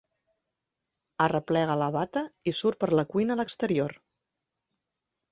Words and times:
Arreplega 1.25 1.75
la 1.81 1.89
bata 1.95 2.23
i 2.51 2.53
surt 2.59 2.79
per 2.83 2.89
la 3.01 3.03
cuina 3.11 3.35
a 3.35 3.41
l'exterior. 3.41 3.93